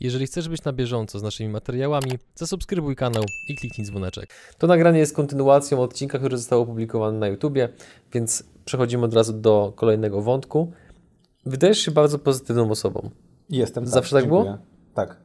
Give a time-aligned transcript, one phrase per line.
[0.00, 4.30] Jeżeli chcesz być na bieżąco z naszymi materiałami, zasubskrybuj kanał i kliknij dzwoneczek.
[4.58, 7.68] To nagranie jest kontynuacją odcinka, który został opublikowany na YouTubie,
[8.12, 10.72] więc przechodzimy od razu do kolejnego wątku.
[11.46, 13.10] Wydajesz się bardzo pozytywną osobą.
[13.50, 13.86] Jestem.
[13.86, 14.44] Zawsze tak dziękuję.
[14.44, 14.58] było?
[14.94, 15.16] Tak.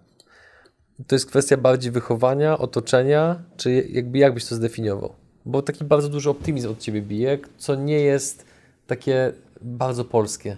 [1.07, 5.13] To jest kwestia bardziej wychowania, otoczenia, czy jakby jak byś to zdefiniował?
[5.45, 8.45] Bo taki bardzo duży optymizm od ciebie bije, co nie jest
[8.87, 10.57] takie bardzo polskie.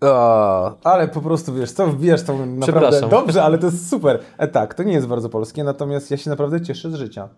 [0.00, 4.20] O, ale po prostu wiesz, co wbijasz to naprawdę dobrze, ale to jest super.
[4.38, 7.28] E, tak, to nie jest bardzo polskie, natomiast ja się naprawdę cieszę z życia.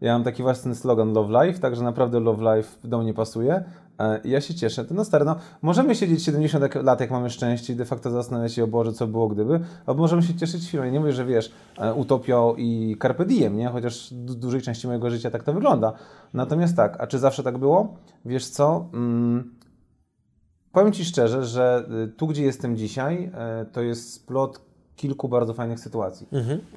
[0.00, 3.64] Ja mam taki własny slogan Love Life, także naprawdę Love Life do mnie pasuje.
[3.98, 4.84] E, ja się cieszę.
[4.84, 8.10] To no stary, no możemy siedzieć 70 jak- lat, jak mamy szczęście i de facto
[8.10, 10.84] zastanawiać się, o Boże, co było gdyby, albo możemy się cieszyć chwilą.
[10.84, 13.68] Ja nie mówię, że wiesz, e, utopią i carpe diem, nie?
[13.68, 15.92] Chociaż w dużej części mojego życia tak to wygląda.
[16.34, 17.94] Natomiast tak, a czy zawsze tak było?
[18.24, 18.86] Wiesz co?
[18.94, 19.54] Mm,
[20.78, 24.60] Powiem Ci szczerze, że y, tu, gdzie jestem dzisiaj, e, to jest splot
[24.96, 26.26] kilku bardzo fajnych sytuacji.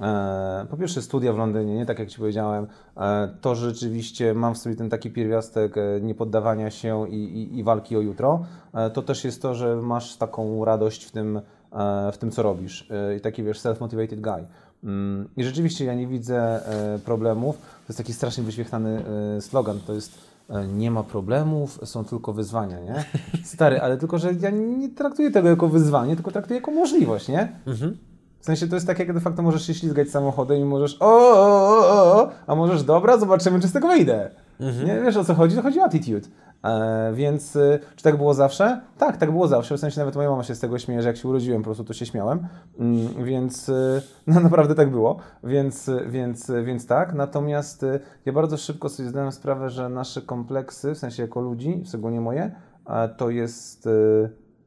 [0.02, 2.68] E, Po pierwsze studia w Londynie, nie tak jak Ci powiedziałem,
[2.98, 7.64] e, to rzeczywiście mam w sobie ten taki pierwiastek e, niepoddawania się i, i, i
[7.64, 8.46] walki o jutro,
[8.94, 11.42] to też jest to, że masz taką radość w tym,
[12.14, 12.90] w tym co robisz.
[13.18, 14.46] I taki wiesz, self-motivated guy.
[14.84, 16.62] Mm, I rzeczywiście ja nie widzę
[17.06, 19.04] problemów, to jest taki strasznie wyświechtany
[19.40, 20.31] slogan, to jest
[20.68, 23.06] nie ma problemów, są tylko wyzwania, nie?
[23.44, 27.56] Stary, ale tylko, że ja nie traktuję tego jako wyzwanie, tylko traktuję jako możliwość, nie?
[28.40, 31.06] W sensie to jest tak, jak de facto możesz się ślizgać samochodem i możesz o,
[31.06, 34.30] o, o, o, a możesz dobra, zobaczymy, czy z tego wyjdę.
[34.86, 35.56] Nie wiesz o co chodzi?
[35.56, 36.28] To chodzi o attitude.
[36.64, 38.82] E, więc y, czy tak było zawsze?
[38.98, 39.78] Tak, tak było zawsze.
[39.78, 41.84] W sensie nawet moja mama się z tego śmieje, że jak się urodziłem, po prostu
[41.84, 42.48] to się śmiałem.
[42.80, 45.18] Mm, więc y, no naprawdę tak było.
[45.44, 47.14] Więc, więc, więc tak.
[47.14, 51.84] Natomiast y, ja bardzo szybko sobie zdałem sprawę, że nasze kompleksy, w sensie jako ludzi,
[51.86, 52.56] szczególnie moje,
[53.18, 53.90] to jest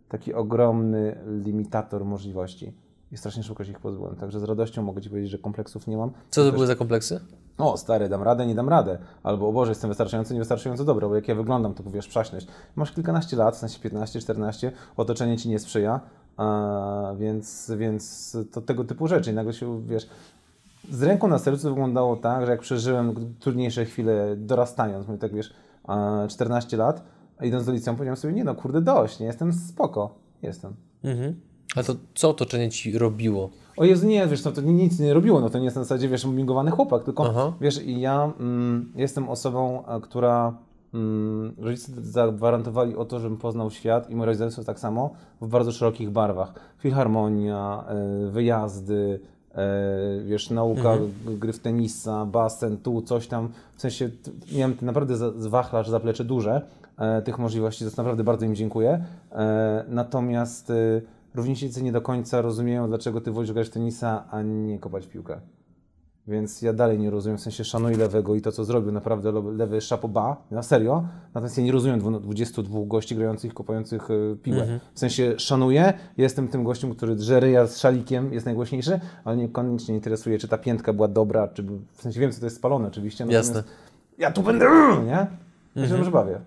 [0.09, 2.75] taki ogromny limitator możliwości.
[3.13, 4.17] I strasznie szukać ich pozbyłem.
[4.17, 6.11] Także z radością mogę Ci powiedzieć, że kompleksów nie mam.
[6.31, 7.21] Co to Też- były za kompleksy?
[7.59, 8.99] O, stary, dam radę, nie dam radę.
[9.23, 12.47] Albo, o Boże, jestem wystarczająco, niewystarczająco dobry, bo jak ja wyglądam, to powiesz przaśność.
[12.77, 16.01] Masz kilkanaście lat, w sensie 15, 14, otoczenie ci nie sprzyja,
[16.37, 19.31] a, więc, więc to tego typu rzeczy.
[19.31, 20.09] I nagle się, wiesz,
[20.91, 25.55] z ręką na sercu wyglądało tak, że jak przeżyłem trudniejsze chwile dorastając, mówię tak, wiesz,
[25.85, 27.05] a, 14 lat,
[27.43, 30.75] idąc do liceum, powiedziałem sobie, nie no, kurde, dość, nie, jestem spoko, jestem.
[31.05, 31.41] Mhm.
[31.77, 33.51] A to co otoczenie ci robiło?
[33.77, 36.09] O Jezu, nie, wiesz, no to nic nie robiło, no to nie jest na zasadzie,
[36.09, 37.53] wiesz, mingowany chłopak, tylko, Aha.
[37.61, 40.55] wiesz, i ja mm, jestem osobą, a, która,
[40.95, 45.73] mm, rodzice zagwarantowali o to, żebym poznał świat i moje rodzeństwo tak samo, w bardzo
[45.73, 46.55] szerokich barwach.
[46.79, 49.21] Filharmonia, e, wyjazdy,
[49.55, 54.11] e, wiesz, nauka g- gry w tenisa, basen, tu, coś tam, w sensie
[54.57, 56.63] miałem naprawdę za- z wachlarz, zaplecze duże
[56.99, 59.05] e, tych możliwości, za to naprawdę bardzo im dziękuję.
[59.33, 60.75] E, natomiast e,
[61.35, 65.41] rówieśnicy nie do końca rozumieją, dlaczego ty wolisz grać w tenisa, a nie kopać piłkę.
[66.27, 69.53] Więc ja dalej nie rozumiem, w sensie szanuję lewego i to, co zrobił, naprawdę le-
[69.53, 69.79] lewy
[70.09, 71.05] bas, na serio.
[71.35, 74.81] Natomiast ja nie rozumiem dwu- 22 gości grających, kopających e, piłę.
[74.95, 79.95] W sensie szanuję, jestem tym gościem, który drze ryja z szalikiem, jest najgłośniejszy, ale niekoniecznie
[79.95, 81.63] interesuje, czy ta piętka była dobra, czy...
[81.93, 83.71] W sensie wiem, co to jest spalone oczywiście, natomiast Jasne.
[84.19, 84.67] ja tu będę,
[85.07, 85.27] nie?
[85.83, 86.41] Ja się dobrze bawię.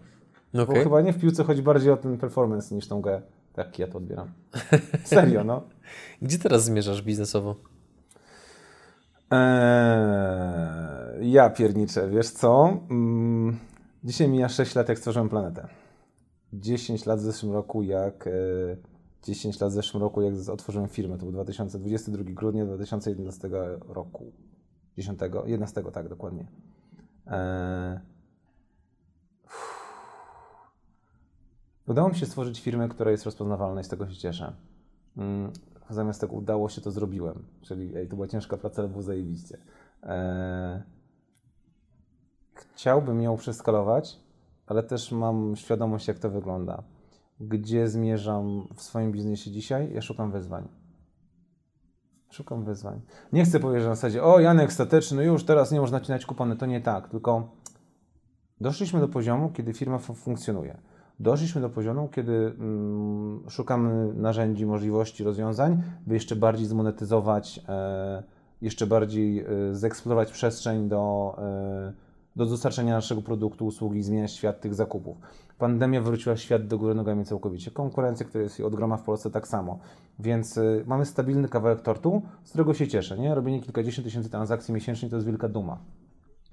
[0.54, 0.84] No Bo okej.
[0.84, 3.22] chyba nie w piłce chodzi bardziej o ten performance niż tą grę.
[3.58, 4.32] Tak ja to odbieram.
[5.04, 5.64] Serio, no.
[6.22, 7.56] Gdzie teraz zmierzasz biznesowo?
[9.32, 12.80] Eee, ja pierniczę, wiesz co?
[12.90, 13.58] Mm,
[14.04, 15.68] dzisiaj mija 6 lat, jak stworzyłem planetę.
[16.54, 18.28] 10 lat w zeszłym roku, jak...
[18.28, 18.32] E,
[19.24, 21.18] 10 lat w zeszłym roku, jak otworzyłem firmę.
[21.18, 23.50] To był 2022 grudnia 2011
[23.88, 24.32] roku.
[24.98, 26.48] 10, 11, tak, dokładnie.
[27.28, 28.00] Eee,
[31.88, 34.54] Udało mi się stworzyć firmę, która jest rozpoznawalna i z tego się cieszę.
[35.18, 35.52] Mm,
[35.90, 37.44] Zamiast tego udało się, to zrobiłem.
[37.62, 39.58] Czyli ej, to była ciężka praca, ale było zajebiście.
[40.04, 40.82] Eee,
[42.54, 44.20] chciałbym ją przeskalować,
[44.68, 46.84] ale też mam świadomość, jak to wygląda.
[47.40, 49.94] Gdzie zmierzam w swoim biznesie dzisiaj?
[49.94, 50.68] Ja szukam wyzwań.
[52.30, 53.02] Szukam wyzwań.
[53.34, 56.56] Nie chcę powiedzieć, że na zasadzie, o Janek stateczny, już teraz nie można nacinać kupony.
[56.56, 57.56] To nie tak, tylko
[58.62, 60.78] doszliśmy do poziomu, kiedy firma fu- funkcjonuje.
[61.20, 68.24] Doszliśmy do poziomu, kiedy mm, szukamy narzędzi, możliwości, rozwiązań, by jeszcze bardziej zmonetyzować, e,
[68.62, 71.94] jeszcze bardziej e, zeksplorować przestrzeń do, e,
[72.36, 75.18] do dostarczenia naszego produktu, usługi, zmieniać świat tych zakupów.
[75.58, 77.72] Pandemia wróciła świat do góry nogami całkowicie.
[77.72, 79.80] Konkurencja, która jest od groma w Polsce, tak samo.
[80.20, 83.18] Więc mamy stabilny kawałek tortu, z którego się cieszę.
[83.18, 83.36] Nie?
[83.36, 85.78] Robienie kilkadziesiąt tysięcy transakcji miesięcznie to jest wielka duma.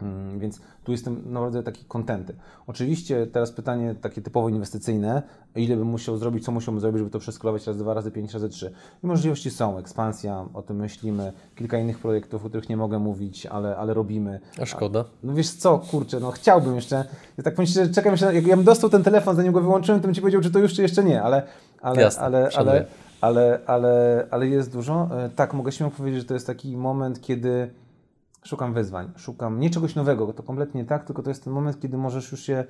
[0.02, 2.34] Mm, Więc tu jestem naprawdę taki kontenty.
[2.66, 5.22] Oczywiście teraz pytanie takie typowo inwestycyjne,
[5.56, 8.48] ile bym musiał zrobić, co musiałbym zrobić, żeby to przeskalować raz dwa, razy pięć, razy
[8.48, 8.72] trzy.
[9.04, 13.46] I możliwości są, ekspansja, o tym myślimy, kilka innych projektów, o których nie mogę mówić,
[13.46, 14.40] ale, ale robimy.
[14.62, 15.04] A szkoda.
[15.22, 17.04] No wiesz co, kurczę, no chciałbym jeszcze,
[17.38, 20.00] ja tak powiem szczerze, czekam jeszcze, jak ja bym dostał ten telefon, zanim go wyłączyłem,
[20.00, 21.42] to bym Ci powiedział, czy to już, czy jeszcze nie, ale,
[21.80, 22.86] ale, Jasne, ale, ale,
[23.20, 25.08] ale, ale, ale jest dużo.
[25.24, 27.70] E, Tak, mogę śmiało powiedzieć, że to jest taki moment, kiedy
[28.46, 31.80] szukam wyzwań, szukam nie czegoś nowego, to kompletnie nie tak, tylko to jest ten moment,
[31.80, 32.64] kiedy możesz już się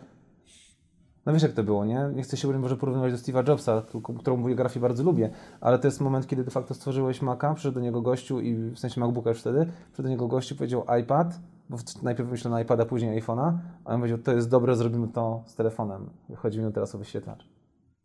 [1.26, 2.10] no wiesz jak to było, nie?
[2.14, 3.82] Nie chcę się Boże porównywać do Steve'a Jobsa,
[4.18, 5.30] którą biografię bardzo lubię,
[5.60, 8.78] ale to jest moment, kiedy de facto stworzyłeś Maca, przyszedł do niego gościu i w
[8.78, 11.40] sensie MacBooka już wtedy, przyszedł do niego gościu powiedział iPad,
[11.70, 13.52] bo najpierw wymyślono iPada, później iPhone'a,
[13.84, 16.10] a on powiedział, to jest dobre, zrobimy to z telefonem.
[16.36, 17.48] Chodzi mi teraz o wyświetlacz.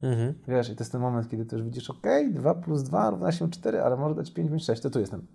[0.01, 0.33] Mhm.
[0.47, 3.49] Wiesz, i to jest ten moment, kiedy też widzisz, ok, 2 plus 2 równa się
[3.49, 5.27] 4, ale może dać 5 bądź 6, to tu jestem.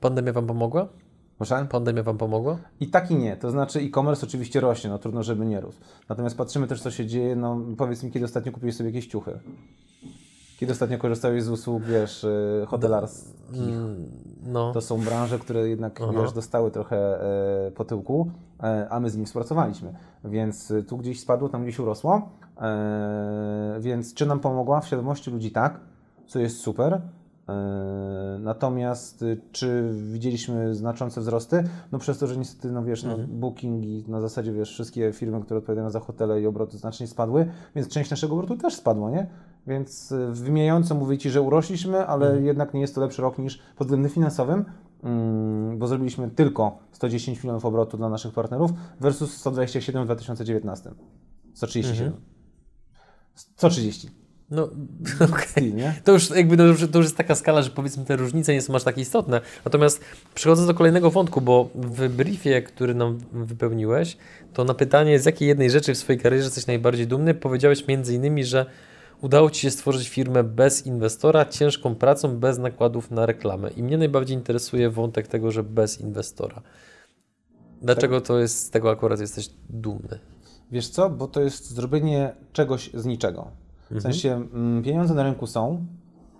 [0.00, 0.88] Pandemia Wam pomogła?
[1.36, 1.66] Proszę?
[1.70, 2.58] Pandemia Wam pomogła?
[2.80, 3.36] I tak i nie.
[3.36, 5.78] To znaczy e-commerce oczywiście rośnie, no trudno, żeby nie rósł.
[6.08, 7.36] Natomiast patrzymy też, co się dzieje.
[7.36, 9.38] No powiedz mi, kiedy ostatnio kupiłeś sobie jakieś ciuchy?
[10.60, 13.34] Kiedy ostatnio korzystałeś z usług, wiesz, y, hotelarskich?
[13.62, 14.06] Mm,
[14.46, 14.72] No.
[14.72, 16.12] To są branże, które jednak, Aha.
[16.20, 16.96] wiesz, dostały trochę
[17.66, 18.30] e, po tyłku,
[18.62, 19.94] e, a my z nimi współpracowaliśmy.
[20.24, 22.28] Więc y, tu gdzieś spadło, tam gdzieś urosło.
[22.60, 24.80] E, więc czy nam pomogła?
[24.80, 25.80] W świadomości ludzi tak,
[26.26, 27.00] co jest super.
[28.40, 31.64] Natomiast y, czy widzieliśmy znaczące wzrosty?
[31.92, 33.20] No przez to, że niestety, no wiesz, Mhm.
[33.22, 37.06] no, booking i na zasadzie, wiesz, wszystkie firmy, które odpowiadają za hotele i obroty znacznie
[37.06, 39.26] spadły, więc część naszego obrotu też spadła, nie?
[39.66, 42.44] Więc y, wymijająco mówię Ci, że urośliśmy, ale Mhm.
[42.44, 44.64] jednak nie jest to lepszy rok niż pod względem finansowym,
[45.02, 48.70] mm, bo zrobiliśmy tylko 110 milionów obrotu dla naszych partnerów
[49.00, 50.90] versus 127 w 2019.
[51.54, 52.06] 137.
[52.06, 52.24] Mhm.
[53.34, 54.10] 130.
[54.50, 54.68] No,
[55.74, 55.94] nie?
[56.04, 58.62] To już jakby to już, to już jest taka skala, że powiedzmy te różnice nie
[58.62, 59.40] są aż tak istotne.
[59.64, 60.00] Natomiast
[60.34, 64.16] przechodząc do kolejnego wątku, bo w briefie, który nam wypełniłeś,
[64.52, 68.14] to na pytanie, z jakiej jednej rzeczy w swojej karierze jesteś najbardziej dumny, powiedziałeś między
[68.14, 68.66] innymi, że
[69.20, 73.70] udało Ci się stworzyć firmę bez inwestora, ciężką pracą, bez nakładów na reklamę.
[73.70, 76.62] I mnie najbardziej interesuje wątek tego, że bez inwestora.
[77.82, 80.18] Dlaczego to jest, z tego akurat jesteś dumny?
[80.72, 83.67] Wiesz co, bo to jest zrobienie czegoś z niczego.
[83.90, 85.86] W sensie mm, pieniądze na rynku są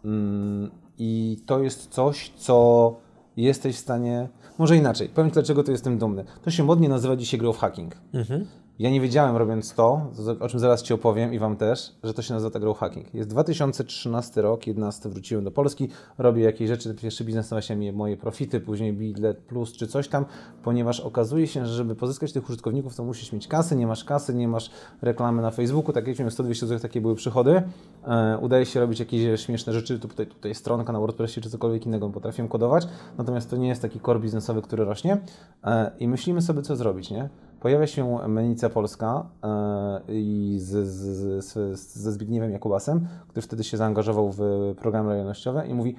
[0.04, 2.96] mm, i to jest coś, co
[3.36, 4.28] jesteś w stanie.
[4.58, 6.24] Może inaczej, powiem dlaczego to jestem dumny.
[6.42, 7.96] To się modnie nazywa dzisiaj growth hacking.
[8.14, 8.46] Mhm.
[8.78, 10.10] Ja nie wiedziałem robiąc to,
[10.40, 13.14] o czym zaraz Ci opowiem i Wam też, że to się nazywa tak hacking.
[13.14, 15.88] Jest 2013 rok, 11 wróciłem do Polski,
[16.18, 20.24] robię jakieś rzeczy, pierwszy biznes nazywa się moje profity, później Bilet Plus czy coś tam,
[20.62, 24.34] ponieważ okazuje się, że żeby pozyskać tych użytkowników, to musisz mieć kasy, nie masz kasy,
[24.34, 24.70] nie masz
[25.02, 27.62] reklamy na Facebooku, tak jak miałem 100-200 zł, takie były przychody.
[28.06, 32.10] E, udaje się robić jakieś śmieszne rzeczy, tutaj, tutaj stronka na WordPressie czy cokolwiek innego,
[32.10, 32.88] potrafiłem kodować,
[33.18, 35.18] natomiast to nie jest taki core biznesowy, który rośnie
[35.64, 37.28] e, i myślimy sobie, co zrobić, nie?
[37.60, 43.76] Pojawia się Menica Polska e, i z, z, z, ze Zbigniewem Jakubasem, który wtedy się
[43.76, 44.40] zaangażował w
[44.78, 45.96] programy lojalnościowe i mówi,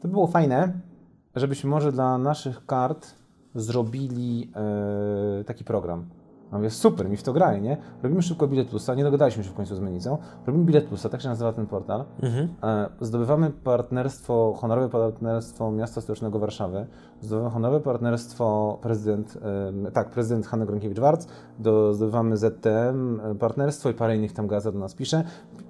[0.00, 0.72] to było fajne,
[1.36, 3.14] żebyśmy może dla naszych kart
[3.54, 4.50] zrobili
[5.40, 6.04] e, taki program.
[6.50, 7.76] A mówię, super, mi w to graje, nie?
[8.02, 10.18] Robimy szybko Bilet Plusa, nie dogadaliśmy się w końcu z Menicą.
[10.46, 12.04] Robimy Bilet Plusa, tak się nazywa ten portal.
[12.22, 12.48] Mhm.
[12.62, 16.86] E, Zdobywamy partnerstwo, honorowe partnerstwo Miasta Stołecznego Warszawy.
[17.20, 19.38] Zdobywamy honorowe partnerstwo prezydent,
[19.68, 21.26] em, tak, prezydent Hanny Gronkiewicz-Warc.
[21.58, 25.24] Do, zdobywamy ZTM e, partnerstwo i parę innych tam gazet do nas pisze,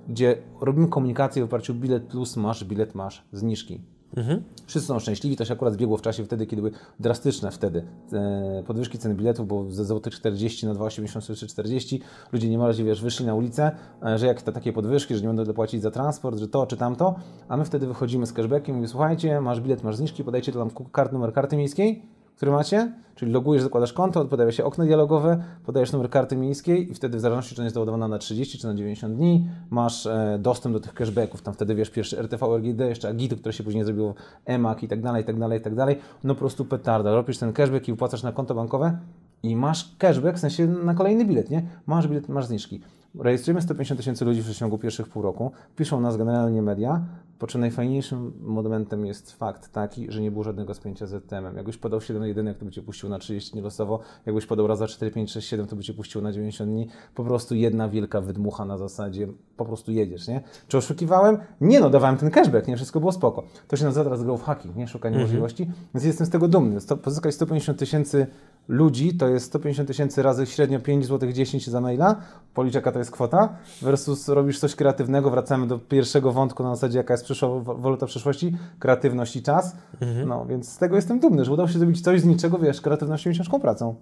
[0.08, 3.93] gdzie robimy komunikację w oparciu o bilet plus masz, bilet masz, zniżki.
[4.16, 4.42] Mhm.
[4.66, 8.62] Wszyscy są szczęśliwi, to się akurat zbiegło w czasie wtedy, kiedy były drastyczne wtedy e,
[8.66, 12.00] podwyżki cen biletów, bo ze złotych 40 na 2,80 czy 40
[12.32, 13.70] ludzie niemalże wiesz, wyszli na ulicę,
[14.06, 16.76] e, że jak to takie podwyżki, że nie będą dopłacić za transport, że to czy
[16.76, 17.14] tamto,
[17.48, 20.58] a my wtedy wychodzimy z cashbackiem i mówimy, słuchajcie, masz bilet, masz zniżki, podajcie tu
[20.58, 22.02] nam kart, numer karty miejskiej,
[22.36, 26.94] który macie, czyli logujesz, zakładasz konto, pojawia się okno dialogowe, podajesz numer karty miejskiej i
[26.94, 30.38] wtedy w zależności, czy ona jest doładowana na 30 czy na 90 dni, masz e,
[30.40, 33.84] dostęp do tych cashbacków, tam wtedy wiesz, pierwszy RTV, RGD, jeszcze Agito, które się później
[33.84, 34.14] zrobiło
[34.44, 37.38] EMAK i tak dalej, i tak dalej, i tak dalej, no po prostu petarda, robisz
[37.38, 38.98] ten cashback i wpłacasz na konto bankowe
[39.42, 41.62] i masz cashback, w sensie na kolejny bilet, nie?
[41.86, 42.80] Masz bilet, masz zniżki.
[43.18, 47.04] Rejestrujemy 150 tysięcy ludzi w przeciągu pierwszych pół roku, piszą nas generalnie media,
[47.38, 51.56] po czym najfajniejszym momentem jest fakt taki, że nie było żadnego spięcia z ZTM-em.
[51.56, 54.66] Jakbyś podał 7 na 1, to by cię puścił na 30 dni losowo, jakbyś podał
[54.66, 56.88] raz za 4, 5, 6, 7, to by cię puścił na 90 dni.
[57.14, 60.42] Po prostu jedna wielka wydmucha na zasadzie, po prostu jedziesz, nie?
[60.68, 61.38] Czy oszukiwałem?
[61.60, 62.76] Nie no, dawałem ten cashback, nie?
[62.76, 63.44] Wszystko było spoko.
[63.68, 64.88] To się nazywa teraz growth hacking, nie?
[64.88, 66.80] Szukanie możliwości, więc jestem z tego dumny.
[66.80, 68.26] Sto, pozyskać 150 tysięcy
[68.68, 72.16] ludzi, to jest 150 tysięcy razy średnio 5 zł 10 za maila,
[72.54, 76.74] policzę jaka to jest jest kwota, versus robisz coś kreatywnego, wracamy do pierwszego wątku na
[76.74, 79.76] zasadzie, jaka jest przyszła, waluta przyszłości, kreatywność i czas.
[80.00, 80.28] Mhm.
[80.28, 83.30] No, więc z tego jestem dumny, że udało się zrobić coś z niczego, wiesz, kreatywnością
[83.30, 83.94] i ciężką pracą.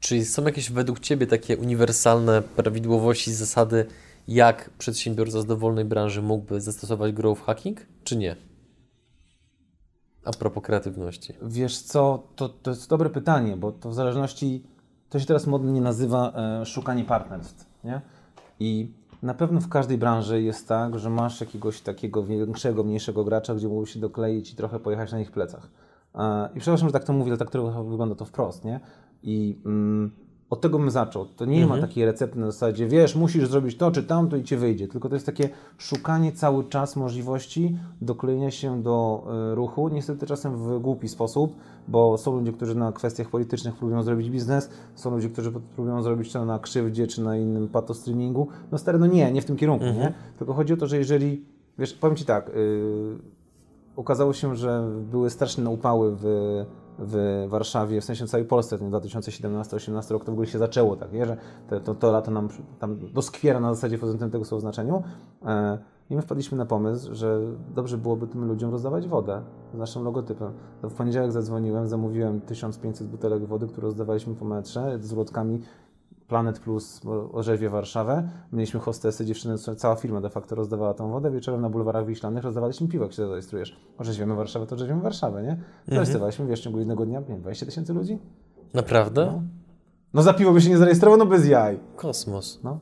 [0.00, 3.86] Czy są jakieś według Ciebie takie uniwersalne prawidłowości, zasady,
[4.28, 8.36] jak przedsiębiorca z dowolnej branży mógłby zastosować growth hacking, czy nie?
[10.24, 11.32] A propos kreatywności.
[11.42, 14.62] Wiesz co, to, to jest dobre pytanie, bo to w zależności,
[15.08, 18.00] to się teraz modnie nazywa e, szukanie partnerstw, nie?
[18.60, 23.54] I na pewno w każdej branży jest tak, że masz jakiegoś takiego większego, mniejszego gracza,
[23.54, 25.68] gdzie mógłbyś się dokleić i trochę pojechać na ich plecach.
[26.14, 28.80] E, I przepraszam, że tak to mówię, ale tak trochę wygląda to wprost, nie?
[29.22, 30.10] I mm,
[30.52, 31.26] od tego bym zaczął.
[31.26, 31.80] To nie Mhm.
[31.80, 34.88] ma takiej recepty na zasadzie, wiesz, musisz zrobić to czy tamto i ci wyjdzie.
[34.88, 39.88] Tylko to jest takie szukanie cały czas możliwości doklejenia się do y, ruchu.
[39.88, 41.56] Niestety czasem w głupi sposób,
[41.88, 46.32] bo są ludzie, którzy na kwestiach politycznych próbują zrobić biznes, są ludzie, którzy próbują zrobić
[46.32, 48.48] to na krzywdzie czy na innym patostreamingu.
[48.72, 50.12] No stary, no nie, nie w tym kierunku, nie?
[50.38, 51.44] Tylko chodzi o to, że jeżeli,
[51.78, 53.18] wiesz, powiem Ci tak, y,
[53.96, 56.24] okazało się, że były straszne upały w,
[56.98, 61.12] w Warszawie, w sensie całej Polsce, ten 2017-2018 rok, to w ogóle się zaczęło tak,
[61.12, 61.26] nie?
[61.26, 61.36] że
[61.68, 65.02] te, to, to lato nam tam doskwiera na zasadzie w pozytywnym tego słowa znaczeniu.
[65.46, 65.78] E,
[66.10, 67.40] I my wpadliśmy na pomysł, że
[67.74, 69.42] dobrze byłoby tym ludziom rozdawać wodę
[69.74, 70.52] z naszym logotypem.
[70.82, 75.60] To w poniedziałek zadzwoniłem, zamówiłem 1500 butelek wody, które rozdawaliśmy po metrze z ulotkami
[76.32, 77.00] Planet Plus
[77.32, 78.28] orzeźwie Warszawę.
[78.52, 81.30] Mieliśmy hostesy, dziewczyny, cała firma de facto rozdawała tą wodę.
[81.30, 83.76] Wieczorem na bulwarach wiślanych rozdawaliśmy piwo, jak się zarejestrujesz.
[83.98, 85.56] Orzeźwiemy Warszawę, to orzeźwiemy Warszawę, nie?
[85.88, 88.18] Zarejestrowaliśmy, wiesz, w ciągu jednego dnia, nie wiem, 20 tysięcy ludzi?
[88.74, 89.26] Naprawdę?
[89.26, 89.42] No.
[90.14, 91.80] No za piwo by się nie zarejestrował, no bez jaj.
[91.96, 92.60] Kosmos.
[92.64, 92.78] No.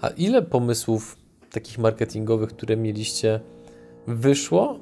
[0.00, 1.16] A ile pomysłów
[1.52, 3.40] takich marketingowych, które mieliście,
[4.06, 4.78] wyszło,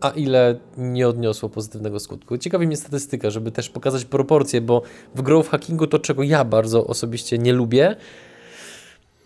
[0.00, 2.38] a ile nie odniosło pozytywnego skutku?
[2.38, 4.82] Ciekawi mnie statystyka, żeby też pokazać proporcje, bo
[5.14, 7.96] w growth hackingu to, czego ja bardzo osobiście nie lubię,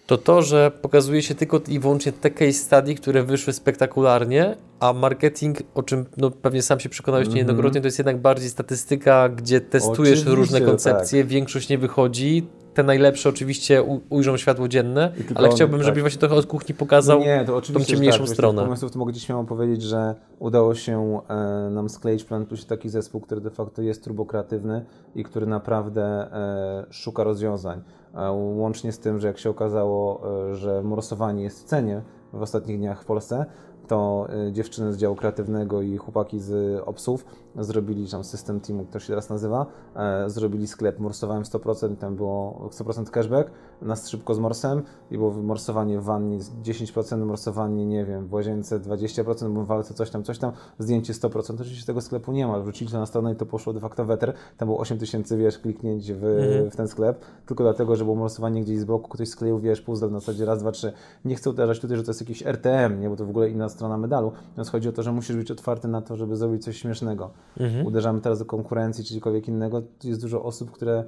[0.07, 4.93] to to, że pokazuje się tylko i wyłącznie te case study, które wyszły spektakularnie, a
[4.93, 7.35] marketing, o czym no, pewnie sam się przekonałeś Mhm.
[7.35, 10.69] niejednokrotnie, to jest jednak bardziej statystyka, gdzie testujesz Oczywiście, różne tak.
[10.69, 12.47] koncepcje, większość nie wychodzi.
[12.75, 15.87] Te najlepsze oczywiście ujrzą światło dzienne, ale chciałbym, tak.
[15.87, 17.21] żebyś właśnie trochę od kuchni pokazał.
[17.21, 18.29] Nie, to oczywiście tą ciemniejszą tak.
[18.29, 18.63] stronę.
[18.63, 22.47] Z pomysłów to mogę Ci śmiało powiedzieć, że udało się e, nam skleić w Plan
[22.47, 27.83] Plusie taki zespół, który de facto jest turbokreatywny i który naprawdę e, szuka rozwiązań.
[28.15, 32.03] E, łącznie z tym, że jak się okazało, e, że morsowanie jest w cenie
[32.33, 33.47] w ostatnich dniach w Polsce,
[33.89, 37.25] to e, dziewczyny z działu kreatywnego i chłopaki z obsów
[37.59, 42.69] zrobili tam system teamu, to się teraz nazywa, e, zrobili sklep, morsowałem 100%, tam było
[42.71, 43.51] 100% cashback,
[43.83, 48.81] nas szybko z morsem i było morsowanie w wannie 10%, morsowanie, nie wiem, w łazience
[48.81, 52.61] 20%, bo w walce coś tam, coś tam, zdjęcie 100%, oczywiście tego sklepu nie ma,
[52.61, 55.59] wrzucili to na stronę i to poszło de facto weter, tam było 8 tysięcy, wiesz,
[55.59, 56.71] kliknięć w, Mhm.
[56.71, 60.11] w ten sklep, tylko dlatego, że było morsowanie gdzieś z boku, ktoś skleił, wiesz, puzzle
[60.11, 60.93] na zasadzie raz, dwa, trzy.
[61.25, 63.69] Nie chcę uderzać tutaj, że to jest jakiś RTM, nie, bo to w ogóle inna
[63.73, 66.77] strona medalu, więc chodzi o to, że musisz być otwarty na to, żeby zrobić coś
[66.77, 67.31] śmiesznego.
[67.61, 67.87] Mhm.
[67.87, 71.05] Uderzamy teraz do konkurencji czy czegokolwiek innego, jest dużo osób, które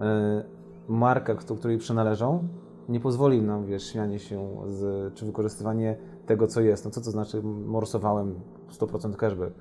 [0.00, 0.44] e,
[0.88, 2.48] marka, do której przynależą,
[2.88, 5.96] nie pozwoli nam, wiesz, śmianie się z, czy wykorzystywanie
[6.26, 6.84] tego, co jest.
[6.84, 8.34] No co to znaczy, morsowałem
[8.70, 9.54] 100% cashback.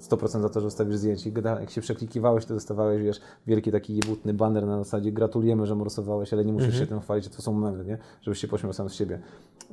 [0.00, 1.30] 100% za to, że wstawisz zdjęcie.
[1.60, 6.32] Jak się przeklikiwałeś, to dostawałeś, wiesz, wielki taki jebutny banner na zasadzie gratulujemy, że morsowałeś,
[6.32, 6.84] ale nie musisz Mhm.
[6.84, 7.98] się tym chwalić, to są momenty, nie?
[8.22, 9.20] Żebyś się pośmiał sam z siebie.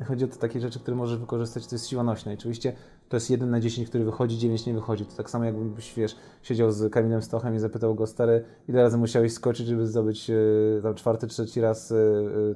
[0.08, 2.32] Chodzi o to takie rzeczy, które możesz wykorzystać, to jest siła nośna.
[2.32, 2.74] I oczywiście
[3.10, 5.06] to jest jeden na 10, który wychodzi, 9 nie wychodzi.
[5.06, 8.98] To tak samo jakbyś, wiesz, siedział z Kamilem Stochem i zapytał go, stary, ile razy
[8.98, 10.36] musiałeś skoczyć, żeby zdobyć e,
[10.84, 11.96] tam czwarty, trzeci raz e,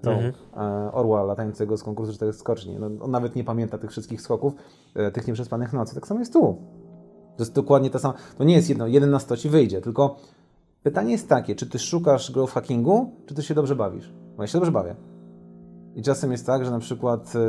[0.01, 0.34] tą Mhm.
[0.57, 2.77] e, orła latającego z konkursu czterech skoczni.
[2.79, 4.53] No, on nawet nie pamięta tych wszystkich skoków,
[5.13, 5.95] tych nieprzespanych nocy.
[5.95, 6.55] Tak samo jest tu.
[7.38, 8.13] To jest dokładnie ta sama.
[8.38, 10.15] To nie jest jedno, jeden na 100 ci wyjdzie, tylko
[10.84, 14.13] pytanie jest takie, czy ty szukasz growth hackingu, czy ty się dobrze bawisz?
[14.38, 14.96] Bo ja się dobrze bawię.
[15.96, 17.39] I czasem jest tak, że na przykład e,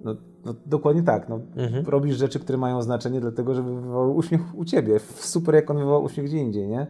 [0.00, 0.14] no,
[0.44, 1.84] no, dokładnie tak, no, Mhm.
[1.86, 5.00] robisz rzeczy, które mają znaczenie dlatego, żeby wywołały uśmiech u ciebie.
[5.14, 6.86] Super, jak on wywołał uśmiech gdzie indziej, nie?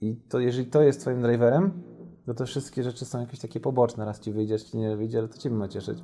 [0.00, 1.70] I to jeżeli to jest twoim driverem,
[2.26, 4.04] no to wszystkie rzeczy są jakieś takie poboczne.
[4.04, 5.98] Raz ci wyjdzie, ci nie wyjdzie, ale to ciebie ma cieszyć.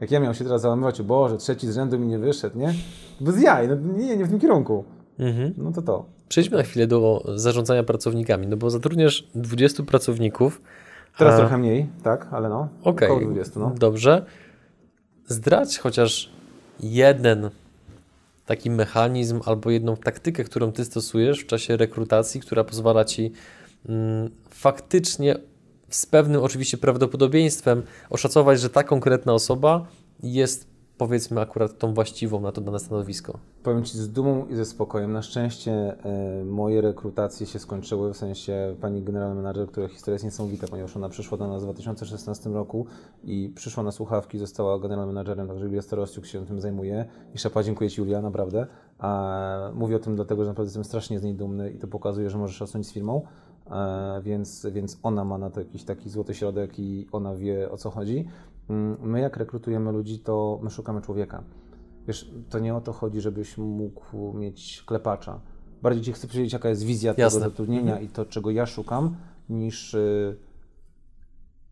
[0.00, 2.74] Jak ja miał się teraz załamywać, o Boże, trzeci z rzędu mi nie wyszedł, nie?
[3.20, 4.84] Bez jaj, no nie, nie w tym kierunku.
[5.18, 5.54] Mhm.
[5.56, 6.04] No to to.
[6.28, 10.60] Przejdźmy na chwilę do zarządzania pracownikami, no bo zatrudniasz 20 pracowników.
[11.18, 12.68] Teraz a- trochę mniej, tak, ale no.
[12.82, 13.72] Okej, Około 20, no.
[13.78, 14.24] dobrze.
[15.26, 16.30] Zdradź chociaż
[16.80, 17.50] jeden
[18.46, 23.32] taki mechanizm albo jedną taktykę, którą ty stosujesz w czasie rekrutacji, która pozwala ci
[23.88, 25.36] mm, faktycznie
[25.90, 29.86] z pewnym oczywiście prawdopodobieństwem oszacować, że ta konkretna osoba
[30.22, 30.66] jest
[30.98, 33.38] powiedzmy akurat tą właściwą na to dane stanowisko?
[33.62, 35.12] Powiem Ci z dumą i ze spokojem.
[35.12, 35.96] Na szczęście
[36.40, 40.96] y, moje rekrutacje się skończyły, w sensie pani generalny manager, która historia jest niesamowita, ponieważ
[40.96, 42.86] ona przyszła do nas w 2016 roku
[43.24, 47.04] i przyszła na słuchawki, została generalnym managerem, także Julia Starosiuk się tym zajmuje.
[47.34, 48.66] I szapa, dziękuję Ci Julia, naprawdę.
[48.98, 52.30] A mówię o tym dlatego, że naprawdę jestem strasznie z niej dumny i to pokazuje,
[52.30, 53.22] że możesz rosnąć z firmą.
[53.70, 57.76] E, więc, więc ona ma na to jakiś taki złoty środek i ona wie o
[57.76, 58.28] co chodzi.
[58.70, 61.42] Mm, my jak rekrutujemy ludzi, to my szukamy człowieka.
[62.06, 65.40] Wiesz, to nie o to chodzi, żebyś mógł mieć klepacza.
[65.82, 67.40] Bardziej ci chcę powiedzieć, jaka jest wizja Jasne.
[67.40, 68.02] tego zatrudnienia Mhm.
[68.06, 69.16] i to, czego ja szukam,
[69.48, 70.36] niż y,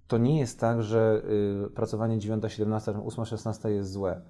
[0.08, 1.22] to nie jest tak, że
[1.66, 4.20] y, pracowanie 9-17, 8-16 jest złe.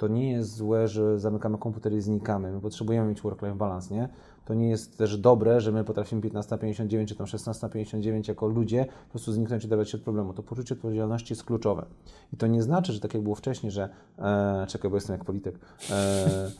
[0.00, 2.52] To nie jest złe, że zamykamy komputer i znikamy.
[2.52, 4.08] My potrzebujemy mieć work-life balance, nie?
[4.44, 9.10] To nie jest też dobre, że my potrafimy 15.59 czy tam 16.59 jako ludzie po
[9.10, 10.32] prostu zniknąć i dawać się od problemu.
[10.32, 11.86] To poczucie odpowiedzialności jest kluczowe.
[12.32, 13.88] I to nie znaczy, że tak jak było wcześniej, że
[14.18, 15.58] e, czekaj, bo jestem jak polityk.
[15.90, 16.50] E,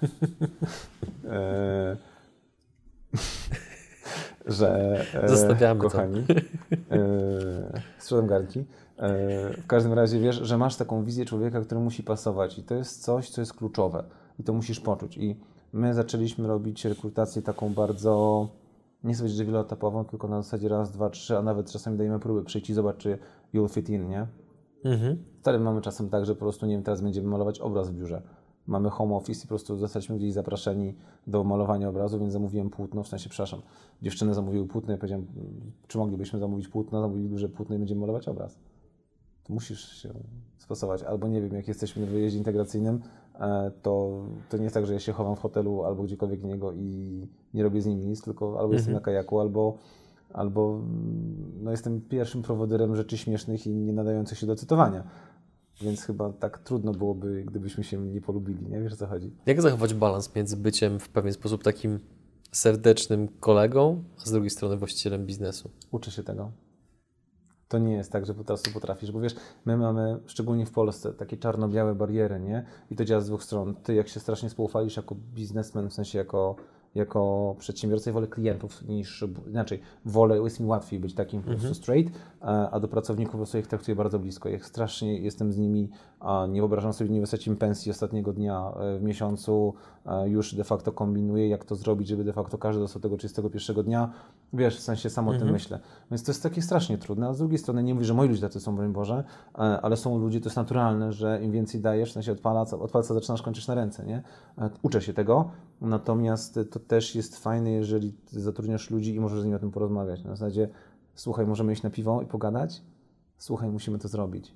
[1.24, 1.96] e,
[4.46, 5.90] że e, Zostawiamy to.
[5.90, 6.24] kochani,
[6.90, 8.64] e, sprzedam garnki.
[9.00, 12.74] E, w każdym razie wiesz, że masz taką wizję człowieka, który musi pasować i to
[12.74, 14.04] jest coś, co jest kluczowe
[14.38, 15.16] i to musisz poczuć.
[15.16, 15.36] I
[15.72, 18.48] my zaczęliśmy robić rekrutację taką bardzo,
[19.04, 22.18] nie chcę powiedzieć, że wieloetapową, tylko na zasadzie raz, dwa, trzy, a nawet czasami dajemy
[22.18, 23.18] próby przyjść i zobacz, czy
[23.54, 24.26] you'll fit in, nie?
[24.84, 25.24] Mhm.
[25.40, 28.22] Wtedy mamy czasem tak, że po prostu, nie wiem, teraz będziemy malować obraz w biurze.
[28.66, 30.94] Mamy home office i po prostu zostaliśmy gdzieś zapraszeni
[31.26, 33.60] do malowania obrazu, więc zamówiłem płótno, w sensie, przepraszam,
[34.02, 35.26] dziewczyny zamówiły płótno i powiedziałem,
[35.88, 38.58] czy moglibyśmy zamówić płótno, zamówili duże płótno i będziemy malować obraz.
[39.50, 40.14] Musisz się
[40.58, 41.02] stosować.
[41.02, 43.00] Albo nie wiem, jak jesteśmy na wyjeździe integracyjnym,
[43.40, 46.72] e, to, to nie jest tak, że ja się chowam w hotelu albo gdziekolwiek niego
[46.72, 49.78] i nie robię z nimi nic, tylko albo jestem na kajaku, albo,
[50.32, 55.04] albo mm, no, jestem pierwszym prowodyrem rzeczy śmiesznych i nie nadających się do cytowania.
[55.80, 59.32] Więc chyba tak trudno byłoby, gdybyśmy się nie polubili, nie wiesz o co chodzi.
[59.46, 61.98] Jak zachować balans między byciem w pewien sposób takim
[62.52, 65.70] serdecznym kolegą, a z drugiej strony właścicielem biznesu?
[65.90, 66.50] Uczę się tego.
[67.70, 69.34] To nie jest tak, że po prostu potrafisz, bo wiesz,
[69.64, 72.64] my mamy, szczególnie w Polsce, takie czarno-białe bariery, nie?
[72.90, 73.74] I to działa z dwóch stron.
[73.74, 76.56] Ty, jak się strasznie spoufalisz jako biznesmen, w sensie jako,
[76.94, 81.74] jako przedsiębiorca, ja wolę klientów niż, inaczej, wolę, jest mi łatwiej być takim po prostu
[81.74, 84.48] straight, a a do pracowników po prostu ich traktuję bardzo blisko.
[84.48, 85.88] Jak strasznie jestem z nimi,
[86.20, 90.54] a nie wyobrażam sobie nie wysłać im pensji ostatniego dnia e, w miesiącu, e, już
[90.54, 94.12] de facto kombinuję, jak to zrobić, żeby de facto każdy dostał tego 31 dnia.
[94.52, 95.80] Wiesz, w sensie sam o tym myślę.
[96.10, 98.40] Więc to jest takie strasznie trudne, a z drugiej strony nie mówię, że moi ludzie
[98.40, 102.10] tacy są, broń Boże, e, ale są ludzie, to jest naturalne, że im więcej dajesz,
[102.10, 104.22] w sensie od palca, od palca zaczynasz, kończysz na ręce, nie?
[104.58, 109.44] E, Uczę się tego, natomiast to też jest fajne, jeżeli zatrudniasz ludzi i możesz z
[109.44, 110.24] nimi o tym porozmawiać.
[110.24, 110.68] Na zasadzie,
[111.14, 112.82] słuchaj, możemy iść na piwo i pogadać?
[113.38, 114.54] Słuchaj, musimy to zrobić.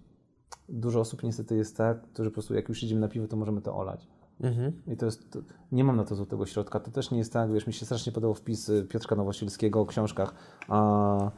[0.69, 3.61] Dużo osób niestety jest tak, że po prostu jak już idziemy na piwo, to możemy
[3.61, 4.07] to olać.
[4.41, 4.73] Mhm.
[4.87, 5.39] I to jest, to,
[5.73, 6.81] nie mam na to złotego środka.
[6.81, 9.87] To też nie jest tak, wiesz, mi się strasznie podobał wpis y, Piotrka Nowosielskiego o
[9.87, 10.35] książkach.
[10.69, 11.31] A,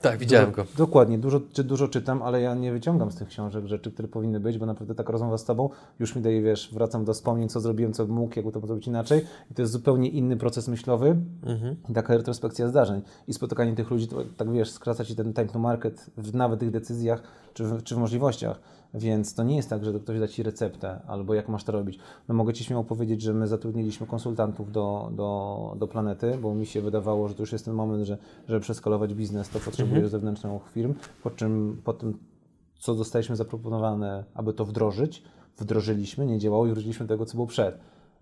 [0.00, 0.62] Tak, widziałem go.
[0.64, 4.08] dużo, Dokładnie, dużo, czy, dużo czytam, ale ja nie wyciągam z tych książek rzeczy, które
[4.08, 7.48] powinny być, bo naprawdę taka rozmowa z tobą już mi daje, wiesz, wracam do wspomnień,
[7.48, 9.24] co zrobiłem, co mógł, jakby to zrobić inaczej.
[9.50, 11.76] I to jest zupełnie inny proces myślowy Mhm.
[11.90, 13.02] i taka retrospekcja zdarzeń.
[13.28, 16.60] I spotykanie tych ludzi, to, tak wiesz, skraca ci ten time to market w nawet
[16.60, 17.22] tych decyzjach
[17.54, 18.60] czy w, czy w możliwościach.
[18.94, 21.98] Więc to nie jest tak, że ktoś da ci receptę albo jak masz to robić.
[22.28, 26.66] No mogę ci śmiało powiedzieć, że my zatrudniliśmy konsultantów do, do, do planety, bo mi
[26.66, 30.70] się wydawało, że to już jest ten moment, że żeby przeskalować biznes, to potrzebujesz zewnętrznych
[30.72, 32.18] firm, po czym po tym,
[32.78, 35.22] co dostaliśmy zaproponowane, aby to wdrożyć,
[35.58, 37.78] wdrożyliśmy, nie działało i wróciliśmy do tego, co było przed.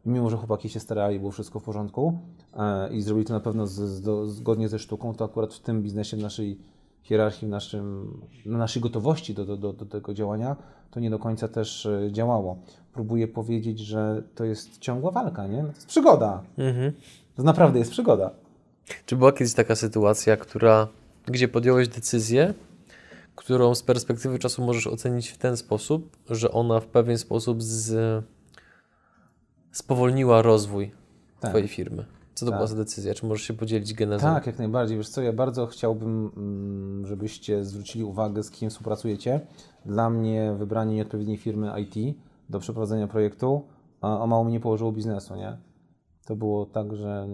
[0.07, 2.19] Mimo, że chłopaki się starali, było wszystko w porządku
[2.57, 5.61] e, i zrobili to na pewno z, z, do, zgodnie ze sztuką, to akurat w
[5.61, 6.59] tym biznesie, naszej
[7.07, 10.57] hierarchii, w naszym, na naszej gotowości do, do, do, do tego działania,
[10.91, 12.59] to nie do końca też e, działało.
[12.93, 15.61] Próbuję powiedzieć, że to jest ciągła walka, nie?
[15.61, 16.43] To jest przygoda.
[16.59, 16.93] Mhm.
[17.37, 18.31] To naprawdę jest przygoda.
[19.07, 20.89] Czy była kiedyś taka sytuacja, która,
[21.27, 22.55] gdzie podjąłeś decyzję,
[23.35, 28.25] którą z perspektywy czasu możesz ocenić w ten sposób, że ona w pewien sposób z...
[29.73, 30.91] spowolniła rozwój
[31.41, 31.51] Tak.
[31.51, 32.05] Twojej firmy?
[32.37, 32.59] Co to Tak.
[32.59, 33.15] była za decyzja?
[33.15, 34.27] Czy możesz się podzielić genezą?
[34.27, 34.97] Tak, jak najbardziej.
[34.97, 39.41] Wiesz co, ja bardzo chciałbym, mm, żebyście zwrócili uwagę, z kim współpracujecie.
[39.85, 42.17] Dla mnie wybranie nieodpowiedniej firmy IT
[42.49, 43.63] do przeprowadzenia projektu
[44.01, 45.57] o mało mi nie położyło biznesu, nie?
[46.27, 47.29] To było tak, że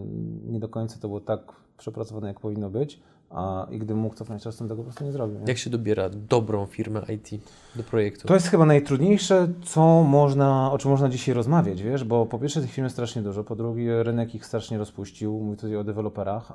[0.44, 3.00] nie do końca to było tak przepracowane, jak powinno być,
[3.34, 5.38] a i gdybym mógł cofnąć czas, to tego po prostu nie zrobił.
[5.38, 5.44] Nie?
[5.46, 7.30] Jak się dobiera dobrą firmę IT
[7.76, 8.28] do projektu?
[8.28, 12.60] To jest chyba najtrudniejsze, co można, o czym można dzisiaj rozmawiać, wiesz, bo po pierwsze
[12.60, 16.50] tych firm jest strasznie dużo, po drugie rynek ich strasznie rozpuścił, mówię tutaj o deweloperach,
[16.50, 16.54] e,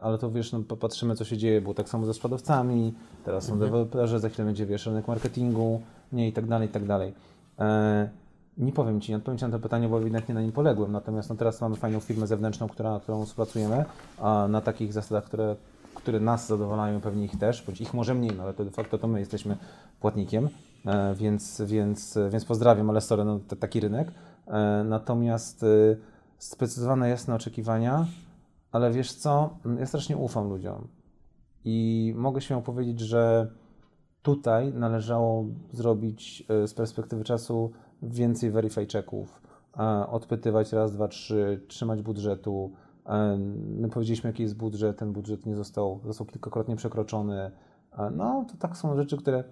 [0.00, 3.58] ale to wiesz, no, popatrzymy co się dzieje, było tak samo ze składowcami, teraz są
[3.58, 5.80] deweloperzy, za chwilę będzie wiesz, rynek marketingu,
[6.12, 7.14] nie i tak dalej, i tak dalej.
[7.58, 8.08] E,
[8.58, 10.92] Nie powiem Ci, nie odpowiem Ci na to pytanie, bo ewidentnie na nim poległem.
[10.92, 13.84] Natomiast no, teraz mamy fajną firmę zewnętrzną, która, którą współpracujemy
[14.20, 15.56] a na takich zasadach, które,
[15.98, 18.98] które nas zadowalają, pewnie ich też, bądź ich może mniej, no, ale to de facto
[18.98, 19.56] to my jesteśmy
[20.00, 20.48] płatnikiem,
[20.86, 24.12] e, więc, więc, więc pozdrawiam, ale sorry, no, to taki rynek.
[24.46, 25.66] E, natomiast e,
[26.38, 28.06] sprecyzowane jasne oczekiwania,
[28.72, 30.88] ale wiesz co, ja strasznie ufam ludziom
[31.64, 33.50] i mogę śmiało powiedzieć, że
[34.22, 39.42] tutaj należało zrobić z perspektywy czasu więcej verify checków,
[40.10, 42.72] odpytywać raz, dwa, trzy, trzymać budżetu.
[43.08, 43.36] E,
[43.80, 47.50] My powiedzieliśmy, jaki jest budżet, ten budżet nie został, został kilkakrotnie przekroczony.
[47.98, 49.44] E, No, to tak są rzeczy, które...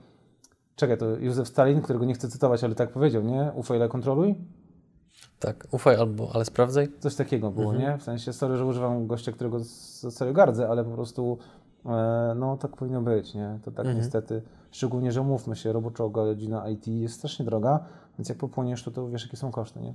[0.76, 3.52] Czekaj, to Józef Stalin, którego nie chcę cytować, ale tak powiedział, nie?
[3.54, 4.34] Ufaj, ale kontroluj?
[5.38, 6.88] Tak, ufaj albo, ale sprawdzaj.
[6.98, 7.98] Coś takiego było, nie?
[7.98, 9.64] W sensie, sorry, że używam gościa, którego
[10.10, 11.38] serio gardzę, ale po prostu
[11.86, 13.58] e, no tak powinno być, nie?
[13.62, 17.84] To tak niestety, szczególnie, że umówmy się, robocza godzina IT jest strasznie droga,
[18.18, 19.94] więc jak popłoniesz, to, to wiesz, jakie są koszty, nie?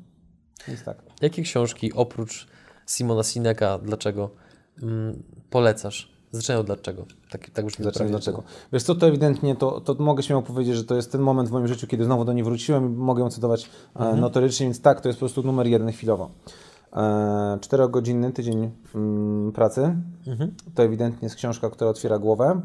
[0.67, 1.03] Więc tak.
[1.21, 2.47] Jakie książki oprócz
[2.91, 4.29] Simona Sineka, dlaczego
[4.83, 6.11] mm, polecasz?
[6.31, 7.05] Zacznę dlaczego.
[7.31, 8.43] Tak, tak już nie Dlaczego?
[8.73, 11.51] Wiesz co, to ewidentnie, to, to mogę śmiało powiedzieć, że to jest ten moment w
[11.51, 15.01] moim życiu, kiedy znowu do niej wróciłem i mogę ją cytować e, notorycznie, więc tak,
[15.01, 16.31] to jest po prostu numer jeden chwilowo.
[16.93, 19.95] E, Czterogodzinny tydzień mm, pracy,
[20.75, 22.61] to ewidentnie jest książka, która otwiera głowę.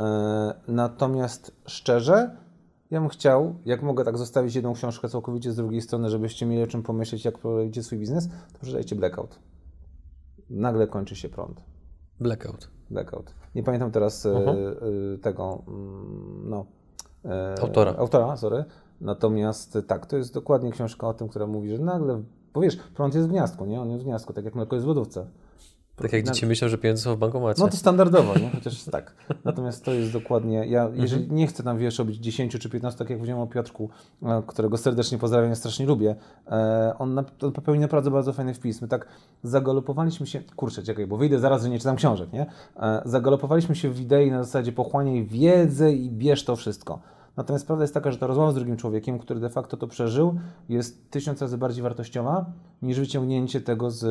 [0.00, 2.36] E, natomiast szczerze,
[2.90, 6.62] ja bym chciał, jak mogę tak zostawić jedną książkę całkowicie z drugiej strony, żebyście mieli
[6.62, 9.38] o czym pomyśleć, jak prowadzicie swój biznes, to przeczytajcie Blackout.
[10.50, 11.60] Nagle kończy się prąd.
[12.20, 12.70] Blackout.
[12.90, 13.34] Blackout.
[13.54, 14.40] Nie pamiętam teraz e,
[15.22, 16.66] tego, mm, no,
[17.24, 17.94] e, Autora.
[17.98, 18.64] Autora, sorry.
[19.00, 22.22] Natomiast tak, to jest dokładnie książka o tym, która mówi, że nagle,
[22.54, 23.80] bo wiesz, prąd jest w gniazdku, nie?
[23.80, 25.26] On jest w gniazdku, tak jak mleko jest w lodówce.
[26.02, 27.62] Tak jak dzieci myślą, że pieniądze są w bankomacie.
[27.62, 28.50] No to standardowo, nie?
[28.50, 29.14] Chociaż tak.
[29.44, 33.10] Natomiast to jest dokładnie, ja jeżeli nie chcę tam, wiesz, robić 10 czy 15, tak
[33.10, 33.90] jak powiedziałem o Piotrku,
[34.22, 38.82] e, którego serdecznie pozdrawiam, ja strasznie lubię, e, on, on popełnił naprawdę bardzo fajny wpis.
[38.82, 39.06] My tak
[39.42, 42.46] zagalopowaliśmy się, kurczę, czekaj, bo wyjdę zaraz, że nie czytam książek, nie?
[42.76, 47.00] E, zagalopowaliśmy się w idei na zasadzie pochłaniaj wiedzę i bierz to wszystko.
[47.36, 50.34] Natomiast prawda jest taka, że ta rozmowa z drugim człowiekiem, który de facto to przeżył,
[50.68, 52.46] jest tysiąc razy bardziej wartościowa
[52.82, 54.06] niż wyciągnięcie tego z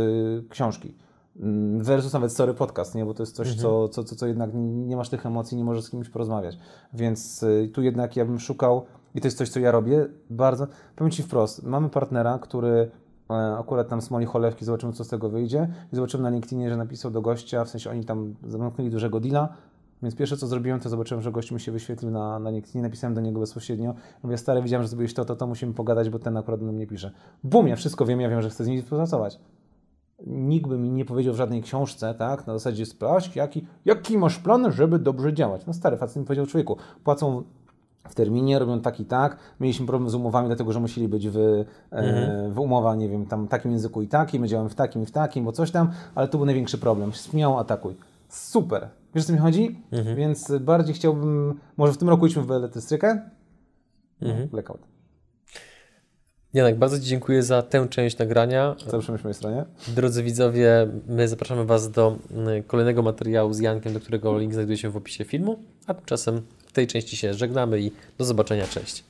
[0.50, 0.94] książki.
[1.40, 3.06] Mm, Versus nawet story podcast, nie?
[3.06, 5.84] bo to jest coś, co, co, co, co jednak nie masz tych emocji, nie możesz
[5.84, 6.58] z kimś porozmawiać.
[6.94, 10.68] Więc y, tu jednak ja bym szukał, i to jest coś, co ja robię, bardzo,
[10.96, 12.92] powiem Ci wprost, mamy partnera, który
[13.30, 16.78] e, akurat tam smoli cholewki, zobaczymy, co z tego wyjdzie i zobaczymy na LinkedInie, że
[16.78, 19.50] napisał do gościa, w sensie oni tam zamknęli dużego deala,
[20.04, 23.14] więc pierwsze, co zrobiłem, to zobaczyłem, że gość mi się wyświetlił na, na LinkedInie, napisałem
[23.14, 26.38] do niego bezpośrednio, mówię, stary, widziałem, że zrobiłeś to, to, to, musimy pogadać, bo ten
[26.38, 27.12] akurat do mnie pisze.
[27.44, 29.40] Bum, ja wszystko wiem, ja wiem, że chcę z nim współpracować
[30.26, 34.40] nikt by mi nie powiedział w żadnej książce, tak, na zasadzie sprawdź, jaki, jaki masz
[34.40, 35.66] plan, żeby dobrze działać.
[35.66, 37.44] No stary, facet mi powiedział, człowieku, płacą
[38.10, 41.38] w terminie, robią tak i tak, mieliśmy problem z umowami, dlatego, że musieli być w,
[41.92, 45.02] e, w umowa, nie wiem, tam w takim języku i takim, my działamy w takim
[45.02, 47.12] i w takim, bo coś tam, ale to był największy problem.
[47.14, 47.96] Śmiało atakuj.
[48.30, 48.88] Super.
[49.16, 49.82] Wiesz, o co mi chodzi?
[50.16, 53.22] Więc bardziej chciałbym, może w tym roku idźmy w beletrystykę?
[54.22, 54.48] Mhm.
[54.48, 54.97] Blackout.
[56.54, 58.76] Janek, bardzo Ci dziękuję za tę część nagrania.
[58.92, 59.66] Co przy mojej stronie?
[59.88, 64.78] Drodzy widzowie, my zapraszamy Was do mm, kolejnego materiału z Jankiem, do którego link znajduje
[64.78, 69.04] się w opisie filmu, a tymczasem w tej części się żegnamy i do zobaczenia, cześć.